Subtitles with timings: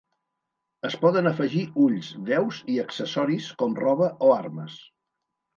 [0.87, 4.83] Es poden afegir ulls, veus i accessoris com roba o armes.